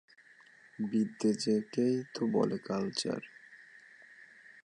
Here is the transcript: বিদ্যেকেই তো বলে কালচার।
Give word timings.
বিদ্যেকেই 0.79 1.95
তো 2.13 2.21
বলে 2.27 2.57
কালচার। 2.63 3.21